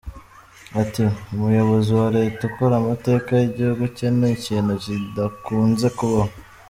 Ati 0.81 1.03
“Umuyobozi 1.33 1.89
wa 1.99 2.07
leta 2.17 2.41
ukora 2.49 2.73
amateka 2.77 3.29
y’igihugu 3.39 3.83
cye 3.95 4.07
ni 4.17 4.27
ikintu 4.35 4.73
kidakunze 4.83 5.87
kubaho. 5.97 6.31